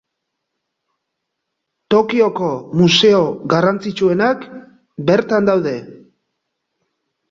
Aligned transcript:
Tokioko 1.95 2.49
museo 2.81 3.21
garrantzitsuenak 3.55 4.51
bertan 5.15 5.55
daude. 5.55 5.81